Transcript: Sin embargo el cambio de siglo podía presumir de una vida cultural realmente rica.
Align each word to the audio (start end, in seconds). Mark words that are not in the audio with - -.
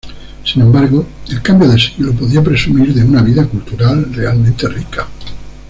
Sin 0.43 0.63
embargo 0.63 1.05
el 1.29 1.43
cambio 1.43 1.69
de 1.69 1.77
siglo 1.79 2.11
podía 2.13 2.41
presumir 2.43 2.91
de 2.91 3.03
una 3.03 3.21
vida 3.21 3.45
cultural 3.45 4.11
realmente 4.11 4.67
rica. 4.67 5.05